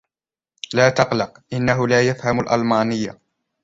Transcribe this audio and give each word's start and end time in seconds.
لا 0.73 0.89
تقلق. 0.89 1.39
إنهُ 1.53 1.87
لا 1.87 2.07
يفهم 2.07 2.39
الألمانية. 2.39 3.19